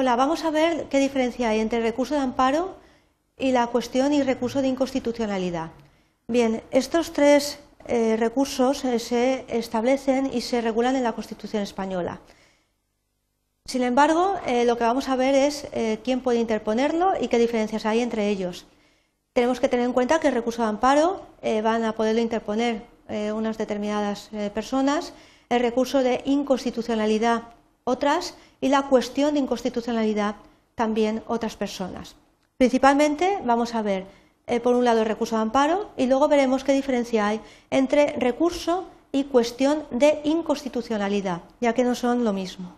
[0.00, 2.76] Hola, vamos a ver qué diferencia hay entre recurso de amparo
[3.36, 5.72] y la cuestión y recurso de inconstitucionalidad.
[6.28, 12.20] Bien, estos tres eh, recursos eh, se establecen y se regulan en la Constitución española.
[13.64, 15.66] Sin embargo, eh, lo que vamos a ver es
[16.04, 18.66] quién puede interponerlo y qué diferencias hay entre ellos.
[19.32, 21.26] Tenemos que tener en cuenta que el recurso de amparo
[21.64, 22.84] van a poderlo interponer
[23.34, 25.12] unas determinadas personas,
[25.48, 27.57] el recurso de inconstitucionalidad
[27.88, 30.36] otras y la cuestión de inconstitucionalidad
[30.74, 32.14] también otras personas.
[32.56, 34.06] Principalmente vamos a ver,
[34.46, 38.12] eh, por un lado, el recurso de amparo y luego veremos qué diferencia hay entre
[38.18, 42.76] recurso y cuestión de inconstitucionalidad, ya que no son lo mismo.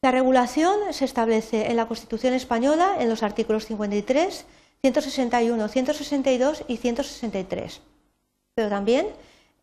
[0.00, 4.46] La regulación se establece en la Constitución española en los artículos 53,
[4.80, 7.80] 161, 162 y 163,
[8.54, 9.08] pero también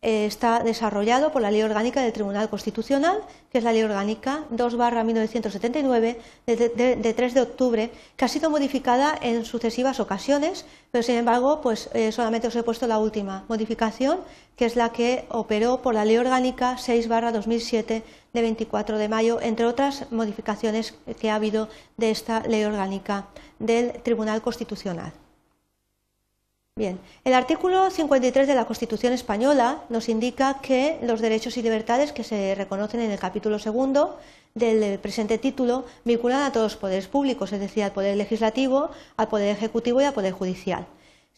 [0.06, 4.44] eh, está desarrollado por la Ley Orgánica del Tribunal Constitucional, que es la Ley Orgánica
[4.52, 6.16] 2-1979
[6.46, 11.90] de, 3 de octubre, que ha sido modificada en sucesivas ocasiones, pero sin embargo, pues
[11.92, 14.20] eh, solamente os he puesto la última modificación,
[14.54, 19.66] que es la que operó por la Ley Orgánica 6-2007 de 24 de mayo, entre
[19.66, 23.26] otras modificaciones que ha habido de esta Ley Orgánica
[23.58, 25.25] del Tribunal Constitucional.
[26.78, 32.12] Bien, el artículo 53 de la Constitución española nos indica que los derechos y libertades
[32.12, 34.18] que se reconocen en el capítulo segundo
[34.54, 39.28] del presente título vinculan a todos los poderes públicos, es decir, al poder legislativo, al
[39.28, 40.86] poder ejecutivo y al poder judicial.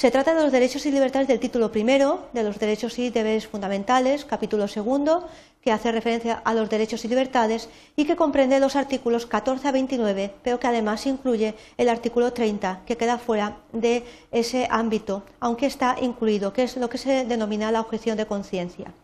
[0.01, 3.49] Se trata de los derechos y libertades del título primero, de los derechos y deberes
[3.49, 5.27] fundamentales, capítulo segundo,
[5.61, 9.73] que hace referencia a los derechos y libertades y que comprende los artículos 14 a
[9.73, 15.67] 29, pero que además incluye el artículo 30, que queda fuera de ese ámbito, aunque
[15.67, 18.95] está incluido, que es lo que se denomina la objeción de conciencia.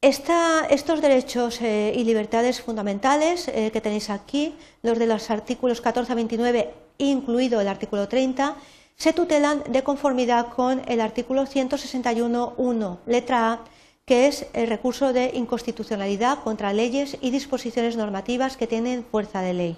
[0.00, 6.12] estos derechos eh, y libertades fundamentales eh, que tenéis aquí, los de los artículos 14
[6.12, 8.56] a 29, incluido el artículo 30,
[8.98, 13.60] se tutelan de conformidad con el artículo 161.1, letra A,
[14.04, 19.54] que es el recurso de inconstitucionalidad contra leyes y disposiciones normativas que tienen fuerza de
[19.54, 19.76] ley.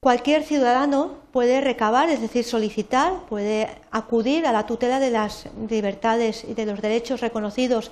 [0.00, 6.44] Cualquier ciudadano puede recabar, es decir, solicitar, puede acudir a la tutela de las libertades
[6.44, 7.90] y de los derechos reconocidos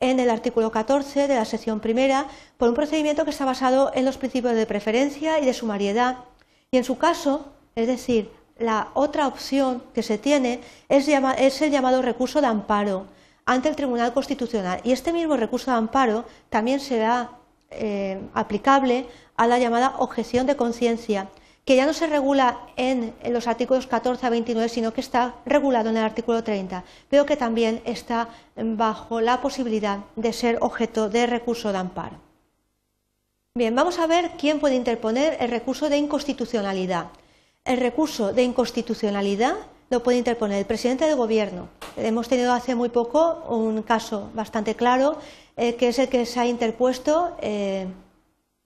[0.00, 4.04] en el artículo 14 de la sección primera por un procedimiento que está basado en
[4.04, 6.18] los principios de preferencia y de sumariedad
[6.70, 12.02] y en su caso, es decir, la otra opción que se tiene es, el llamado
[12.02, 13.06] recurso de amparo
[13.46, 14.80] ante el Tribunal Constitucional.
[14.84, 17.30] Y este mismo recurso de amparo también será
[17.70, 21.28] eh, aplicable a la llamada objeción de conciencia,
[21.64, 25.90] que ya no se regula en, los artículos 14 a 29, sino que está regulado
[25.90, 31.26] en el artículo 30, pero que también está bajo la posibilidad de ser objeto de
[31.26, 32.16] recurso de amparo.
[33.54, 37.08] Bien, vamos a ver quién puede interponer el recurso de inconstitucionalidad.
[37.68, 39.54] El recurso de inconstitucionalidad
[39.90, 41.68] lo puede interponer el presidente del Gobierno.
[41.98, 45.18] Hemos tenido hace muy poco un caso bastante claro,
[45.54, 47.86] eh, que es el que se ha interpuesto eh,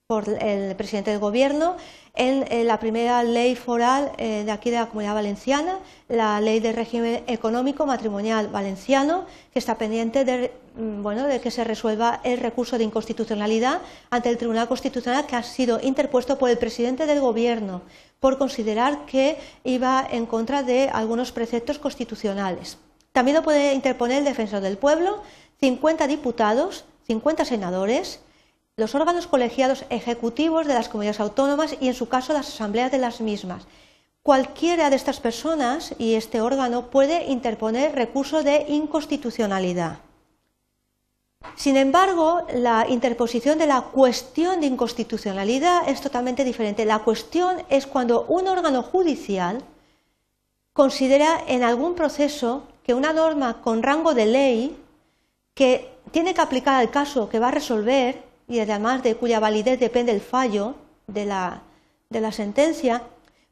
[0.07, 1.77] por el presidente del Gobierno
[2.15, 6.71] en, la primera ley foral eh, de aquí de la Comunidad Valenciana, la ley de
[6.71, 12.79] régimen económico matrimonial valenciano, que está pendiente de, mm, de que se resuelva el recurso
[12.79, 13.81] de inconstitucionalidad
[14.11, 17.83] ante el Tribunal Constitucional que ha sido interpuesto por el presidente del Gobierno
[18.23, 22.79] por considerar que iba en contra de algunos preceptos constitucionales.
[23.11, 25.25] También lo puede interponer el defensor del pueblo,
[25.59, 28.21] 50 diputados, 50 senadores,
[28.77, 32.99] los órganos colegiados ejecutivos de las comunidades autónomas y, en su caso, las asambleas de
[32.99, 33.65] las mismas.
[34.23, 39.99] Cualquiera de estas personas y este órgano puede interponer recurso de inconstitucionalidad.
[41.57, 46.85] Sin embargo, la interposición de la cuestión de inconstitucionalidad es totalmente diferente.
[46.85, 49.63] La cuestión es cuando un órgano judicial
[50.73, 54.77] considera en algún proceso que una norma con rango de ley
[55.55, 59.79] que tiene que aplicar al caso que va a resolver y además de cuya validez
[59.79, 60.75] depende el fallo
[61.07, 61.63] de la,
[62.11, 63.03] de la sentencia,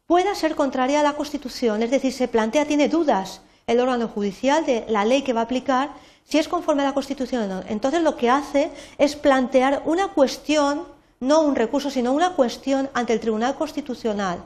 [0.06, 4.67] pueda ser contraria a la Constitución, es decir, se plantea, tiene dudas el órgano judicial
[4.67, 5.90] de la ley que va a aplicar,
[6.25, 7.62] si es conforme a la Constitución o no.
[7.69, 10.87] Entonces lo que hace es plantear una cuestión,
[11.20, 14.43] no un recurso, sino una cuestión ante el Tribunal Constitucional.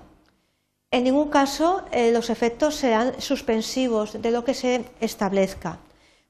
[0.91, 5.79] En ningún caso eh, los efectos serán suspensivos de lo que se establezca.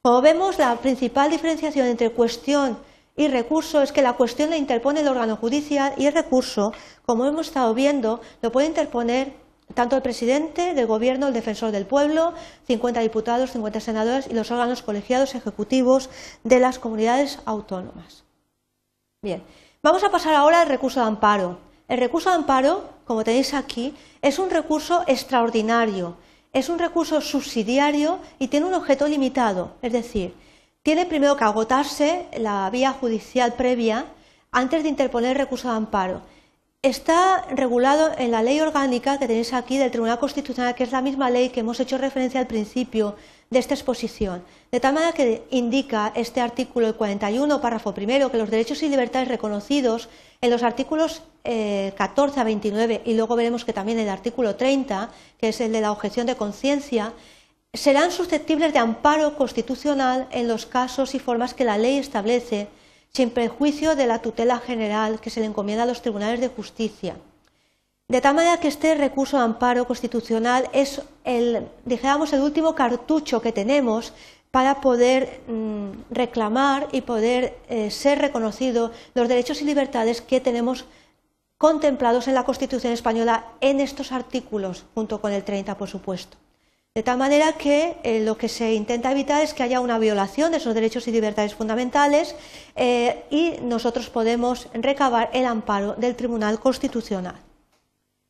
[0.01, 2.77] Como vemos, la principal diferenciación entre cuestión
[3.17, 6.71] y recurso es que la cuestión la interpone el órgano judicial y el recurso,
[7.05, 9.33] como hemos estado viendo, lo puede interponer
[9.75, 12.33] tanto el presidente del gobierno, el defensor del pueblo,
[12.65, 16.09] 50 diputados, 50 senadores y los órganos colegiados ejecutivos
[16.43, 18.23] de las comunidades autónomas.
[19.21, 19.43] Bien,
[19.83, 21.59] vamos a pasar ahora al recurso de amparo.
[21.87, 26.17] El recurso de amparo, como tenéis aquí, es un recurso extraordinario,
[26.53, 30.33] es un recurso subsidiario y tiene un objeto limitado, es decir,
[30.81, 34.05] tiene primero que agotarse la vía judicial previa
[34.51, 36.21] antes de interponer el recurso de amparo.
[36.85, 41.01] Está regulado en la ley orgánica que tenéis aquí del Tribunal Constitucional, que es la
[41.01, 43.15] misma ley que hemos hecho referencia al principio
[43.49, 44.43] de esta exposición.
[44.71, 49.29] De tal manera que indica este artículo 41, párrafo primero, que los derechos y libertades
[49.29, 50.09] reconocidos
[50.41, 55.09] en los artículos 14 eh, a 29 y luego veremos que también el artículo 30,
[55.39, 57.13] que es el de la objeción de conciencia,
[57.73, 62.67] serán susceptibles de amparo constitucional en los casos y formas que la ley establece
[63.15, 67.15] sin perjuicio de la tutela general que se le encomienda a los tribunales de justicia.
[68.09, 73.41] De tal manera que este recurso de amparo constitucional es el, dijéramos, el último cartucho
[73.41, 74.11] que tenemos
[74.51, 80.83] para poder mm, reclamar y poder eh, ser reconocidos los derechos y libertades que tenemos
[81.57, 86.35] contemplados en la Constitución española en estos artículos, junto con el 30, por supuesto.
[86.95, 90.51] De tal manera que eh, lo que se intenta evitar es que haya una violación
[90.51, 92.37] de esos derechos y libertades fundamentales
[92.73, 97.35] eh, y nosotros podemos recabar el amparo del Tribunal Constitucional.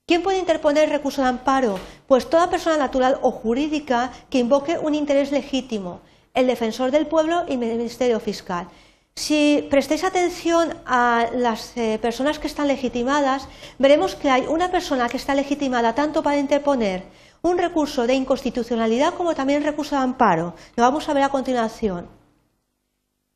[0.08, 1.78] ¿Quién puede interponer recurso de amparo?
[2.08, 6.02] Pues toda persona natural o jurídica que invoque un interés legítimo,
[6.34, 8.68] el defensor del pueblo y el Ministerio Fiscal.
[9.14, 13.48] Si prestéis atención a las eh, personas que están legitimadas,
[13.78, 17.04] veremos que hay una persona que está legitimada tanto para interponer
[17.46, 20.56] un recurso de inconstitucionalidad como también recurso de amparo.
[20.76, 22.08] Lo vamos a ver a continuación.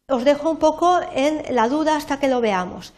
[0.07, 2.93] Os dejo un poco en la duda hasta que lo veamos.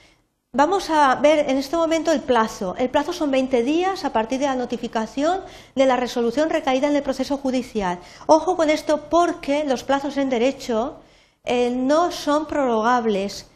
[0.54, 2.75] Vamos a ver en este momento el plazo.
[2.78, 5.42] El plazo son 20 días a partir de la notificación
[5.75, 8.00] de la resolución recaída en el proceso judicial.
[8.28, 11.00] Ojo con esto porque los plazos en derecho
[11.44, 13.52] eh, no son prorrogables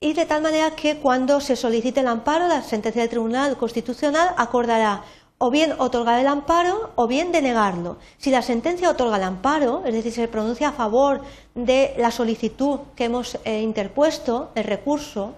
[0.00, 4.32] y de tal manera que cuando se solicite el amparo, la sentencia del Tribunal Constitucional
[4.36, 5.02] acordará
[5.38, 7.96] o bien otorgar el amparo o bien denegarlo.
[8.18, 11.22] Si la sentencia otorga el amparo, es decir, se pronuncia a favor
[11.54, 15.34] de la solicitud que hemos eh, interpuesto, el recurso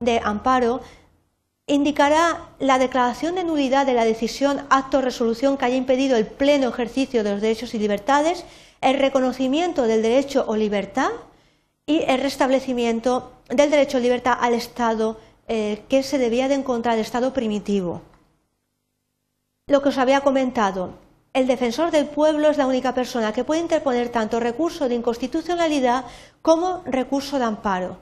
[0.00, 0.80] de amparo,
[1.66, 6.26] indicará la declaración de nulidad de la decisión, acto o resolución que haya impedido el
[6.26, 8.44] pleno ejercicio de los derechos y libertades,
[8.80, 11.10] el reconocimiento del derecho o libertad
[11.86, 16.94] y el restablecimiento del derecho o libertad al Estado eh, que se debía de encontrar,
[16.94, 18.02] el Estado primitivo
[19.72, 20.90] lo que os había comentado.
[21.32, 26.04] El defensor del pueblo es la única persona que puede interponer tanto recurso de inconstitucionalidad
[26.42, 27.96] como recurso de amparo.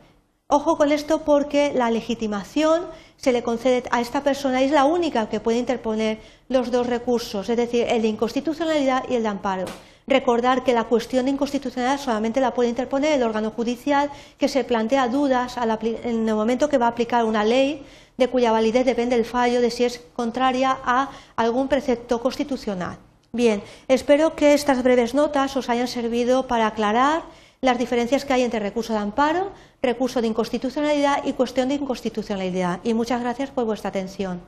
[0.49, 2.87] Ojo con esto porque la legitimación
[3.17, 6.19] se le concede a esta persona y es la única que puede interponer
[6.49, 9.67] los dos recursos, es decir, el de inconstitucionalidad y el de amparo.
[10.09, 14.65] Recordar que la cuestión de inconstitucionalidad solamente la puede interponer el órgano judicial que se
[14.65, 17.85] plantea dudas en el momento que va a aplicar una ley
[18.21, 22.99] de cuya validez depende el fallo de si es contraria a algún precepto constitucional.
[23.33, 27.23] Bien, espero que estas breves notas os hayan servido para aclarar
[27.61, 29.53] las diferencias que hay entre recurso de amparo,
[29.83, 32.81] recurso de inconstitucionalidad y cuestión de inconstitucionalidad.
[32.85, 34.41] Y muchas gracias por vuestra atención.